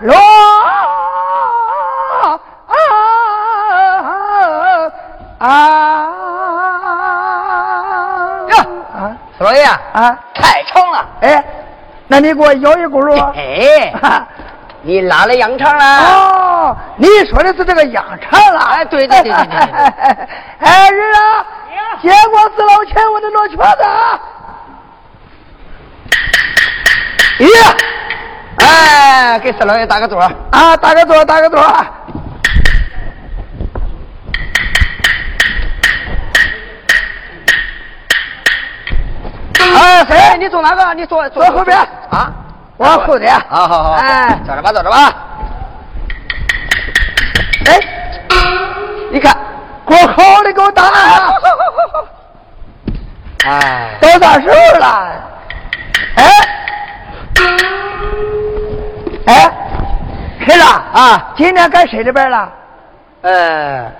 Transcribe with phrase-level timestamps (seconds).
[0.00, 0.14] 落
[5.38, 6.10] 啊！
[8.48, 8.56] 哟，
[8.94, 11.44] 啊，老爷啊，太长了，哎，
[12.06, 13.20] 那你给我摇一轱辘。
[13.34, 13.92] 哎，
[14.82, 15.84] 你拉了羊肠了？
[15.84, 18.60] 哦，你说的是这个羊肠了？
[18.60, 20.28] 哎，对对对对对。
[20.60, 21.44] 哎，人啊，
[22.00, 23.84] 接过四老钱，我的落瘸子。
[27.38, 27.48] 咦，
[29.38, 30.18] 哎，给沈老爷打个座
[30.50, 31.60] 啊，打个座，打个座。
[39.60, 40.38] 哎，谁？
[40.38, 40.92] 你坐哪个？
[40.94, 41.78] 你坐坐后边
[42.10, 42.32] 啊，
[42.78, 43.32] 往后边。
[43.48, 45.14] 好好好，哎，坐着吧，坐着吧。
[47.66, 47.78] 哎，
[49.12, 49.36] 你看，
[49.84, 50.82] 我好的给我打。
[53.46, 55.12] 哎，到啥时候了？
[56.16, 56.24] 哎，
[59.28, 59.50] 哎，
[60.46, 62.50] 黑了啊，今天该谁这边了？
[63.22, 63.92] 呃，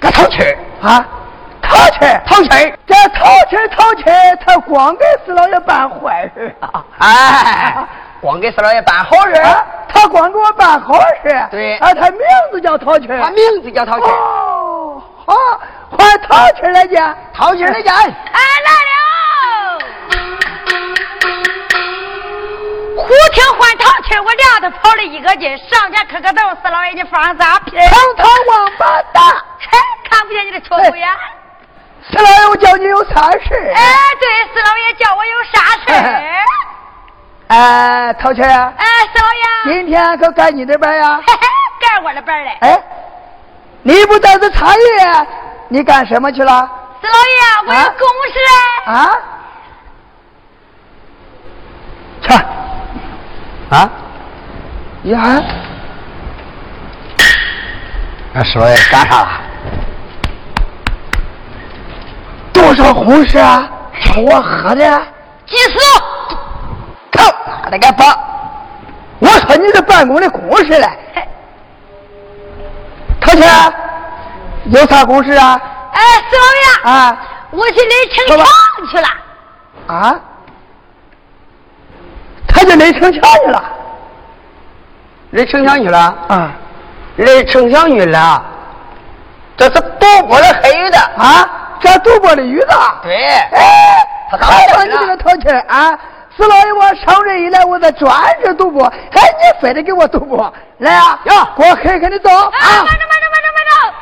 [0.00, 1.04] 该淘气啊。
[1.68, 4.04] 淘气，淘气，这淘气淘气，
[4.46, 6.84] 他光给四老爷办坏事啊！
[6.98, 7.76] 哎，
[8.20, 9.34] 光给四老爷办好事，
[9.88, 11.46] 他光给我办好事。
[11.50, 12.20] 对，啊，他名
[12.52, 14.04] 字叫淘气，他名字叫淘气。
[14.04, 15.34] 哦，好，
[15.90, 17.02] 换淘气来见，
[17.34, 17.92] 淘气来见。
[17.92, 18.40] 哎，
[23.06, 27.76] 忽听换淘气，我俩都跑了一个劲，上前磕个头，四老爷你放啥屁？
[27.78, 29.22] 堂堂王八蛋，
[29.60, 29.78] 嘿，
[30.10, 31.08] 看不见你的缺骨眼。
[32.10, 33.72] 四老爷，我叫你有啥事？
[33.74, 33.82] 哎，
[34.18, 35.92] 对，四老爷叫我有啥事？
[37.46, 38.42] 哎，淘气。
[38.42, 41.20] 哎，四老爷，今天可该你这边呀？
[41.24, 41.46] 嘿嘿，
[41.80, 42.56] 该我的班嘞。
[42.62, 42.82] 哎，
[43.82, 45.26] 你不在这茶叶，
[45.68, 46.68] 你干什么去了？
[47.00, 48.40] 四老爷，我有公事。
[48.90, 49.18] 啊？
[52.22, 52.34] 去。
[53.70, 53.90] 啊？
[55.04, 55.42] 呀？
[58.32, 59.28] 那四老爷干啥了？
[62.52, 63.68] 多少红事啊？
[64.00, 65.02] 叫我喝的？
[65.46, 65.78] 几十？
[67.12, 68.04] 操他的个包！
[69.18, 70.88] 我说你是办公的公事嘞。
[73.20, 73.42] 他去？
[74.66, 75.60] 有啥公事啊？
[75.92, 76.00] 哎，
[76.30, 76.92] 四老爷。
[76.92, 77.16] 啊。
[77.52, 78.46] 我去垒城墙
[78.90, 79.08] 去了。
[79.86, 80.20] 啊？
[82.66, 83.64] 他去垒城墙去了？
[85.30, 85.98] 垒城墙去了？
[86.28, 86.52] 啊。
[87.16, 88.44] 垒城墙去了？
[89.56, 91.48] 这是赌博的黑鱼的啊？
[91.80, 92.68] 这赌博的鱼子？
[93.02, 93.14] 对。
[93.16, 94.06] 哎，
[94.40, 95.98] 还说你这个淘气啊！
[96.36, 98.10] 四老爷，我上任以来，我在专
[98.44, 101.18] 职赌博，哎，你非得给我赌博，来啊！
[101.24, 102.50] 呀，给我狠狠的走啊！
[102.52, 103.94] 慢着，慢着，慢着，慢着！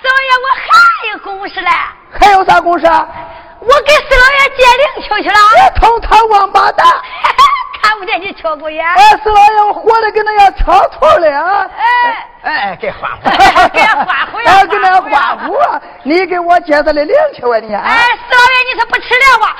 [0.00, 0.68] 四老爷，我还
[1.12, 1.68] 有公事嘞。
[2.12, 2.86] 还有啥公事？
[2.86, 5.38] 我给四老爷借灵球去了。
[5.56, 6.86] 你堂堂王八蛋！
[7.82, 8.86] 看不见你缺骨眼。
[8.86, 11.66] 哎，四老爷，我活的跟那样抢错了啊！
[11.76, 13.28] 哎哎，给欢呼，
[13.72, 14.52] 给欢呼呀！
[14.60, 15.80] 哎，跟那欢呼啊！
[16.02, 17.08] 你给我接的灵
[17.38, 17.74] 球啊你！
[17.74, 17.96] 哎，
[18.28, 19.56] 四老爷，你是不吃了吧？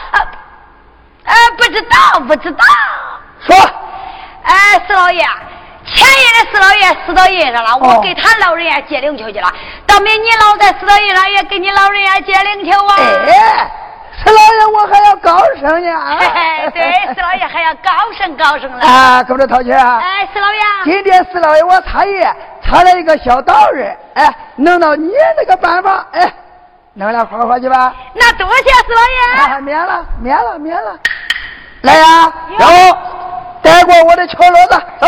[1.25, 2.65] 哎，不知道，不知道。
[3.47, 3.57] 说。
[4.43, 5.23] 哎，四老爷，
[5.85, 9.53] 前夜的四老爷死到印上了，我给他老人家接灵球去了。
[9.87, 12.97] 到明年老在死到印上，也给你老人家接灵球啊。
[12.99, 13.33] 哎，四
[14.29, 15.91] 老爷，我还要高升呢。
[16.19, 18.85] 哎，对，四老爷还要高升高升了。
[18.85, 19.99] 啊，可不是掏钱啊。
[19.99, 20.61] 哎，四老爷。
[20.85, 26.33] 今天四老爷我插业插了一个小道人，哎，弄到你那个办法，哎。
[26.93, 27.95] 弄俩花花去吧。
[28.15, 29.61] 那多谢四老爷。
[29.61, 30.99] 免了，免了，免了。
[31.83, 32.99] 来呀，然后
[33.63, 35.07] 带过我的敲锣子，走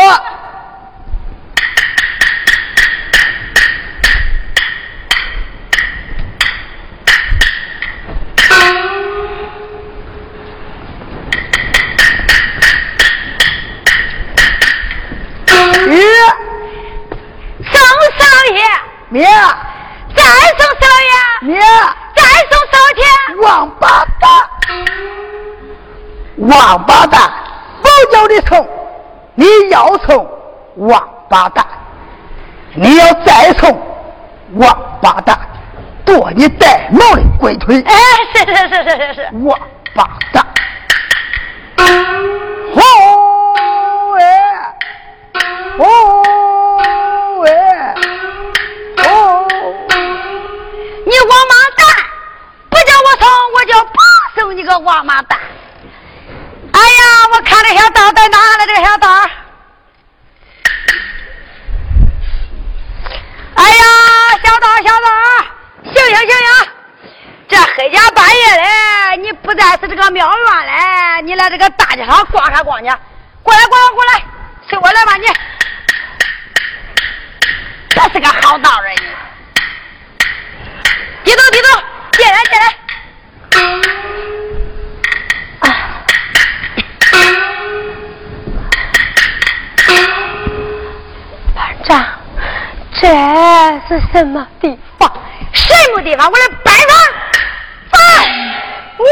[19.13, 19.29] 爷，免。
[20.15, 20.23] 再
[20.57, 21.61] 送四老爷，免。
[22.15, 23.01] 再送少钱，
[23.41, 24.29] 王八蛋，
[26.37, 27.31] 王八蛋，
[27.81, 28.67] 不叫你送，
[29.35, 30.27] 你要送
[30.75, 31.65] 王八蛋，
[32.75, 33.81] 你要再送
[34.55, 35.39] 王八蛋，
[36.05, 37.83] 剁你带毛的龟腿！
[37.85, 37.93] 哎，
[38.35, 39.59] 是是是是是是，王
[39.95, 40.45] 八蛋！
[66.13, 66.37] 行行行，
[67.49, 68.61] 这黑家半夜的，
[69.23, 70.35] 你不再是这个庙院
[70.67, 72.85] 嘞，你来这个大街上逛啥逛去？
[73.41, 74.23] 过来，过来，过来，
[74.69, 75.25] 随我来吧你。
[77.89, 79.01] 这是个好道人，你。
[81.23, 81.81] 低头，低头，
[82.11, 82.65] 进来，进来。
[91.55, 92.05] 班长，
[93.01, 93.07] 这
[93.87, 94.77] 是什么地方？
[95.93, 96.27] 什么地方？
[96.27, 96.97] 我来拜访。
[97.91, 97.99] 拜，
[98.97, 99.05] 你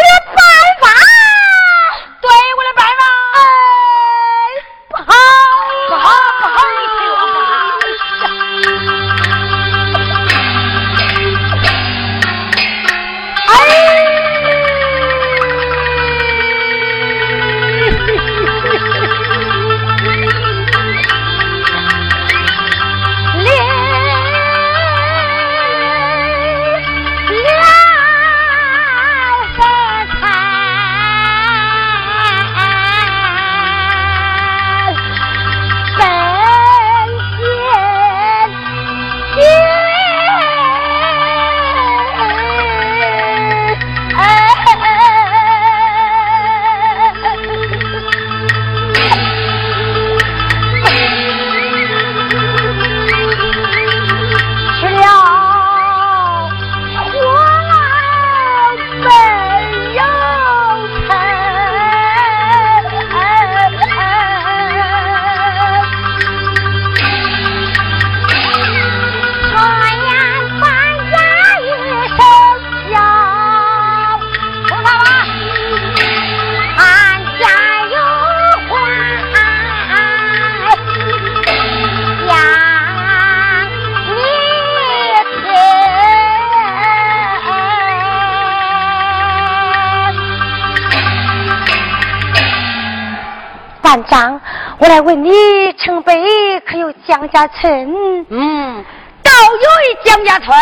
[93.91, 94.39] 班长，
[94.77, 98.25] 我来问你，城北可有江家村？
[98.29, 98.85] 嗯，
[99.21, 100.55] 倒有一江家村。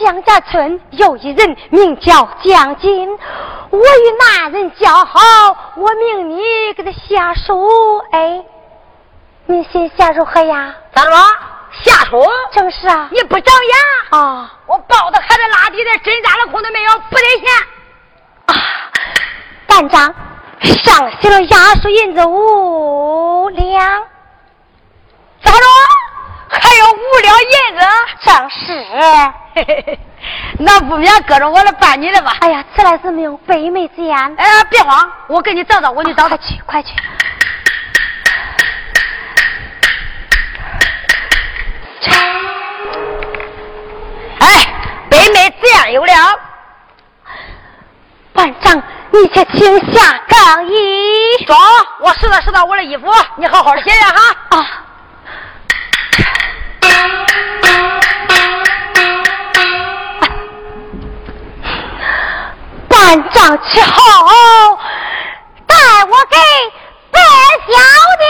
[0.00, 3.08] 江家村有一人名叫江金，
[3.70, 5.20] 我与那人交好，
[5.76, 6.42] 我命你
[6.72, 7.54] 给他下手。
[8.10, 8.42] 哎，
[9.46, 10.74] 你心下如何呀？
[10.92, 11.10] 咋着？
[11.84, 12.20] 下手？
[12.50, 13.08] 正是啊。
[13.12, 14.52] 你不长眼啊？
[14.66, 17.48] 我抱的孩子拉地的，针扎了空都没有，不得钱。
[18.46, 18.54] 啊，
[19.68, 20.12] 班长。
[20.62, 24.02] 上写了押书银子五两，
[25.42, 25.66] 咋着？
[26.48, 27.86] 还有五两银子？
[28.20, 28.84] 正是，
[29.54, 29.98] 嘿嘿嘿，
[30.58, 32.36] 那不免搁着我来办你了吧？
[32.40, 34.16] 哎呀，此来之命，北美之言。
[34.36, 36.36] 哎，别慌，我给你找找，我给你找找。
[36.36, 36.94] 快去，快去。
[44.40, 44.46] 哎，
[45.08, 46.12] 北美之言有了。
[48.32, 48.82] 班长。
[49.12, 50.74] 你且请下更衣，
[51.46, 51.54] 走，
[52.00, 53.06] 我拾掇拾掇我的衣服，
[53.36, 54.34] 你好好的写写哈。
[54.48, 54.66] 啊。
[62.88, 64.78] 班长起好，
[65.66, 66.36] 带我给
[67.10, 67.20] 白
[67.66, 67.72] 小
[68.18, 68.24] 姐，